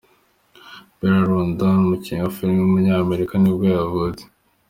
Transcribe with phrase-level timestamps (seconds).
[0.97, 4.23] Billy Aaron Brown, umukinnyi wa film w’umunyamerika nibwo yavutse.